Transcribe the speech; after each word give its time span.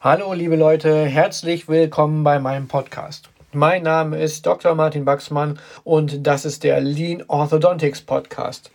Hallo 0.00 0.32
liebe 0.32 0.54
Leute, 0.54 1.06
herzlich 1.06 1.66
willkommen 1.66 2.22
bei 2.22 2.38
meinem 2.38 2.68
Podcast. 2.68 3.30
Mein 3.52 3.82
Name 3.82 4.22
ist 4.22 4.46
Dr. 4.46 4.76
Martin 4.76 5.04
Baxmann 5.04 5.58
und 5.82 6.24
das 6.24 6.44
ist 6.44 6.62
der 6.62 6.80
Lean 6.80 7.24
Orthodontics 7.26 8.02
Podcast. 8.02 8.70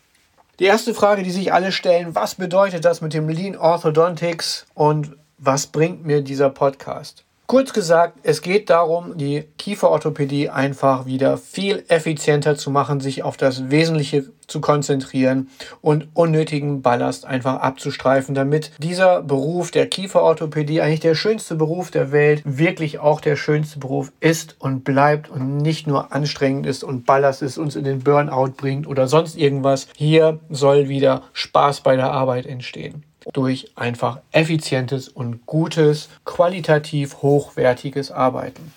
Die 0.59 0.66
erste 0.66 0.94
Frage, 0.94 1.23
die 1.23 1.32
sich 1.32 1.54
alle 1.54 1.72
stellen, 1.72 2.13
was 2.13 2.36
bedeutet 2.36 2.84
das 2.84 2.99
mit 2.99 3.13
dem 3.13 3.30
Lean 3.30 3.55
Orthodontics 3.55 4.66
und 4.73 5.16
was 5.38 5.68
bringt 5.68 6.05
mir 6.05 6.22
dieser 6.22 6.49
Podcast? 6.49 7.24
Kurz 7.46 7.74
gesagt, 7.74 8.20
es 8.24 8.42
geht 8.42 8.70
darum, 8.70 9.18
die 9.18 9.44
Kieferorthopädie 9.58 10.50
einfach 10.50 11.06
wieder 11.06 11.38
viel 11.38 11.84
effizienter 11.90 12.56
zu 12.56 12.72
machen, 12.72 13.02
sich 13.02 13.22
auf 13.24 13.36
das 13.36 13.70
Wesentliche 13.70 14.26
zu 14.48 14.62
konzentrieren 14.62 15.50
und 15.82 16.08
unnötigen 16.14 16.82
Ballast 16.82 17.26
einfach 17.26 17.60
abzustreifen, 17.60 18.34
damit 18.34 18.72
dieser 18.78 19.22
Beruf 19.22 19.72
der 19.72 19.88
Kieferorthopädie, 19.88 20.82
eigentlich 20.82 21.02
der 21.02 21.16
schönste 21.16 21.56
Beruf 21.56 21.92
der 21.92 22.12
Welt, 22.14 22.41
wirklich 22.46 23.00
auch 23.00 23.20
der 23.20 23.35
schönste 23.35 23.80
Beruf 23.80 24.13
ist 24.22 24.55
und 24.60 24.84
bleibt 24.84 25.30
und 25.30 25.57
nicht 25.57 25.85
nur 25.85 26.13
anstrengend 26.13 26.66
ist 26.66 26.84
und 26.84 27.05
Ballast 27.05 27.41
ist, 27.41 27.57
uns 27.57 27.76
in 27.76 27.84
den 27.84 28.00
Burnout 28.00 28.54
bringt 28.57 28.88
oder 28.88 29.07
sonst 29.07 29.38
irgendwas. 29.38 29.88
Hier 29.96 30.40
soll 30.50 30.88
wieder 30.88 31.24
Spaß 31.34 31.82
bei 31.82 31.98
der 31.98 32.12
Arbeit 32.12 32.46
entstehen 32.46 33.04
durch 33.32 33.71
einfach 33.76 34.20
effizientes 34.32 35.07
und 35.07 35.46
gutes, 35.46 36.10
qualitativ 36.26 37.21
hochwertiges 37.21 38.12
Arbeiten. 38.12 38.74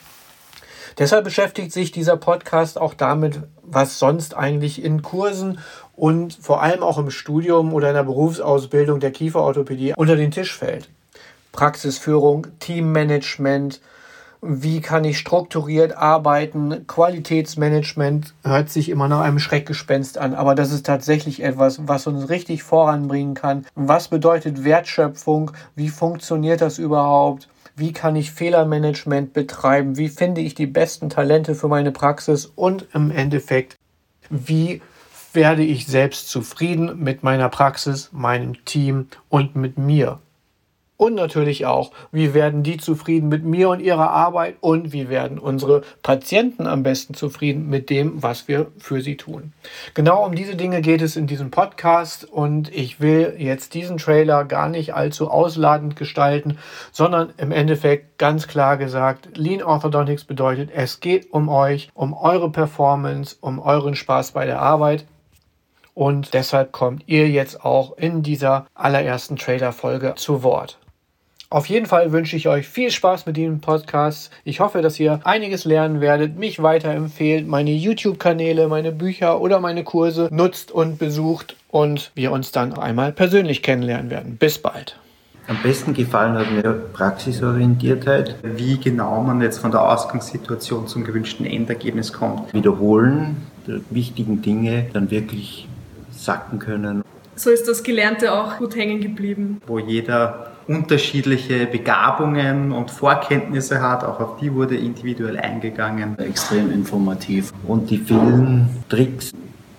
Deshalb 0.99 1.25
beschäftigt 1.25 1.73
sich 1.73 1.93
dieser 1.93 2.17
Podcast 2.17 2.79
auch 2.81 2.95
damit, 2.95 3.41
was 3.63 3.99
sonst 3.99 4.35
eigentlich 4.35 4.83
in 4.83 5.03
Kursen 5.03 5.59
und 5.95 6.39
vor 6.41 6.63
allem 6.63 6.83
auch 6.83 6.97
im 6.97 7.11
Studium 7.11 7.75
oder 7.75 7.89
in 7.89 7.95
der 7.95 8.05
Berufsausbildung 8.05 9.01
der 9.01 9.11
Kieferorthopädie 9.11 9.95
unter 9.97 10.17
den 10.17 10.31
Tisch 10.31 10.57
fällt. 10.57 10.89
Praxisführung, 11.53 12.47
Teammanagement, 12.61 13.81
wie 14.43 14.81
kann 14.81 15.05
ich 15.05 15.19
strukturiert 15.19 15.97
arbeiten. 15.97 16.87
Qualitätsmanagement 16.87 18.35
hört 18.45 18.71
sich 18.71 18.89
immer 18.89 19.09
nach 19.09 19.21
einem 19.21 19.39
Schreckgespenst 19.39 20.19
an, 20.19 20.35
aber 20.35 20.55
das 20.55 20.73
ist 20.73 20.87
tatsächlich 20.87 21.43
etwas, 21.43 21.87
was 21.87 22.07
uns 22.07 22.29
richtig 22.29 22.63
voranbringen 22.63 23.35
kann. 23.35 23.67
Was 23.75 24.09
bedeutet 24.09 24.65
Wertschöpfung? 24.65 25.53
Wie 25.75 25.89
funktioniert 25.89 26.61
das 26.61 26.79
überhaupt? 26.79 27.49
Wie 27.75 27.93
kann 27.93 28.17
ich 28.17 28.33
Fehlermanagement 28.33 29.35
betreiben? 29.35 29.99
Wie 29.99 30.09
finde 30.09 30.41
ich 30.41 30.55
die 30.55 30.67
besten 30.67 31.11
Talente 31.11 31.55
für 31.55 31.69
meine 31.69 31.93
Praxis? 31.93 32.47
Und 32.47 32.87
im 32.95 33.11
Endeffekt, 33.11 33.77
wie 34.31 34.81
werde 35.35 35.63
ich 35.63 35.87
selbst 35.87 36.31
zufrieden 36.31 36.99
mit 37.03 37.23
meiner 37.23 37.51
Praxis, 37.51 38.09
meinem 38.13 38.65
Team 38.65 39.09
und 39.29 39.57
mit 39.57 39.77
mir? 39.77 40.21
Und 40.97 41.15
natürlich 41.15 41.67
auch, 41.67 41.91
wie 42.11 42.33
werden 42.33 42.63
die 42.63 42.79
zufrieden 42.79 43.29
mit 43.29 43.45
mir 43.45 43.69
und 43.69 43.81
ihrer 43.81 44.11
Arbeit 44.11 44.57
und 44.61 44.93
wie 44.93 45.11
werden 45.11 45.39
unsere 45.39 45.83
Patienten 46.03 46.67
am 46.67 46.83
besten 46.83 47.13
zufrieden 47.13 47.69
mit 47.69 47.91
dem, 47.91 48.23
was 48.23 48.49
wir 48.49 48.69
für 48.79 49.03
sie 49.03 49.17
tun. 49.17 49.53
Genau 49.93 50.25
um 50.25 50.35
diese 50.35 50.57
Dinge 50.57 50.81
geht 50.81 51.03
es 51.03 51.17
in 51.17 51.27
diesem 51.27 51.51
Podcast 51.51 52.25
und 52.25 52.75
ich 52.75 52.99
will 53.01 53.35
jetzt 53.39 53.75
diesen 53.75 53.99
Trailer 53.99 54.45
gar 54.45 54.71
nicht 54.71 54.95
allzu 54.95 55.31
ausladend 55.31 55.97
gestalten, 55.97 56.59
sondern 56.93 57.35
im 57.37 57.53
Endeffekt 57.53 58.19
ganz 58.19 58.49
klar 58.49 58.79
gesagt, 58.79 59.37
Lean 59.37 59.63
Orthodontics 59.63 60.25
bedeutet, 60.25 60.71
es 60.75 61.01
geht 61.01 61.31
um 61.31 61.51
euch, 61.51 61.91
um 61.93 62.15
eure 62.15 62.51
Performance, 62.51 63.37
um 63.41 63.59
euren 63.59 63.95
Spaß 63.95 64.33
bei 64.33 64.47
der 64.47 64.63
Arbeit 64.63 65.05
und 65.97 66.35
deshalb 66.35 66.73
kommt 66.73 67.05
ihr 67.07 67.29
jetzt 67.31 67.65
auch 67.65 67.97
in 67.97 68.23
dieser 68.23 68.67
allerersten 68.75 69.37
Trailer-Folge 69.37 70.15
zu 70.17 70.43
Wort. 70.43 70.79
Auf 71.49 71.67
jeden 71.67 71.87
Fall 71.87 72.11
wünsche 72.11 72.35
ich 72.35 72.49
euch 72.49 72.67
viel 72.67 72.91
Spaß 72.91 73.27
mit 73.27 73.37
diesem 73.37 73.61
Podcast. 73.61 74.33
Ich 74.43 74.59
hoffe, 74.59 74.83
dass 74.83 74.99
ihr 74.99 75.21
einiges 75.23 75.65
lernen 75.65 76.01
werdet, 76.01 76.37
mich 76.37 76.61
weiterempfehlt, 76.61 77.47
meine 77.47 77.71
YouTube-Kanäle, 77.71 78.67
meine 78.67 78.91
Bücher 78.91 79.41
oder 79.41 79.61
meine 79.61 79.85
Kurse 79.85 80.29
nutzt 80.33 80.73
und 80.73 80.99
besucht 80.99 81.55
und 81.71 82.11
wir 82.17 82.33
uns 82.33 82.51
dann 82.51 82.77
einmal 82.77 83.13
persönlich 83.13 83.63
kennenlernen 83.63 84.11
werden. 84.11 84.37
Bis 84.39 84.59
bald. 84.59 84.99
Am 85.47 85.63
besten 85.63 85.95
gefallen 85.95 86.35
hat 86.35 86.51
mir 86.51 86.73
Praxisorientiertheit. 86.93 88.35
Wie 88.43 88.81
genau 88.81 89.23
man 89.23 89.41
jetzt 89.41 89.59
von 89.59 89.71
der 89.71 89.89
Ausgangssituation 89.89 90.89
zum 90.89 91.05
gewünschten 91.05 91.47
Endergebnis 91.47 92.13
kommt. 92.13 92.53
Wiederholen 92.55 93.37
der 93.69 93.81
wichtigen 93.91 94.43
Dinge 94.43 94.87
dann 94.93 95.13
wirklich 95.13 95.69
sacken 96.11 96.59
können. 96.59 97.05
So 97.37 97.51
ist 97.51 97.69
das 97.69 97.85
Gelernte 97.85 98.33
auch 98.33 98.59
gut 98.59 98.75
hängen 98.75 99.01
geblieben. 99.01 99.61
Wo 99.67 99.79
jeder 99.79 100.56
unterschiedliche 100.69 101.67
Begabungen 101.67 102.73
und 102.73 102.91
Vorkenntnisse 102.91 103.81
hat. 103.81 104.05
Auch 104.05 104.21
auf 104.21 104.37
die 104.39 104.53
wurde 104.53 104.77
individuell 104.77 105.39
eingegangen. 105.39 106.19
Extrem 106.19 106.73
informativ. 106.73 107.53
Und 107.67 107.91
die 107.91 107.99
vielen 107.99 108.69
Tricks 108.89 109.33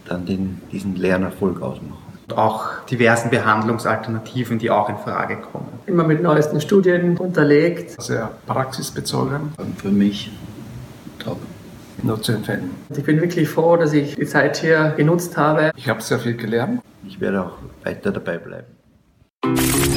dann 0.08 0.26
den, 0.26 0.62
diesen 0.72 0.96
Lernerfolg 0.96 1.62
ausmachen. 1.62 1.98
Und 2.30 2.38
auch 2.38 2.86
diversen 2.90 3.30
Behandlungsalternativen, 3.30 4.60
die 4.60 4.70
auch 4.70 4.90
in 4.90 4.98
Frage 4.98 5.38
kommen. 5.38 5.68
Immer 5.86 6.04
mit 6.04 6.22
neuesten 6.22 6.60
Studien 6.60 7.18
unterlegt. 7.18 8.02
Sehr 8.02 8.32
praxisbezogen. 8.46 9.54
Und 9.58 9.80
für 9.80 9.90
mich 9.90 10.32
top. 11.20 11.38
Nur 12.04 12.22
zu 12.22 12.34
empfehlen. 12.34 12.70
Ich 12.96 13.04
bin 13.04 13.20
wirklich 13.20 13.50
froh, 13.50 13.76
dass 13.76 13.92
ich 13.92 14.16
die 14.16 14.26
Zeit 14.28 14.58
hier 14.58 14.94
genutzt 14.96 15.36
habe. 15.36 15.72
Ich 15.76 15.90
habe 15.90 16.02
sehr 16.02 16.20
viel 16.20 16.36
gelernt. 16.36 16.82
Ich 17.08 17.20
werde 17.20 17.44
auch 17.44 17.54
weiter 17.84 18.12
dabei 18.12 18.38
bleiben. 18.38 19.97